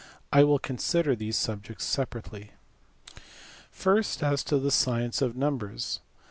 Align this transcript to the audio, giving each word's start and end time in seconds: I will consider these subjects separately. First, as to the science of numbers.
I 0.33 0.43
will 0.43 0.57
consider 0.57 1.15
these 1.15 1.37
subjects 1.37 1.85
separately. 1.85 2.53
First, 3.69 4.23
as 4.23 4.43
to 4.45 4.57
the 4.57 4.71
science 4.71 5.21
of 5.21 5.35
numbers. 5.35 5.99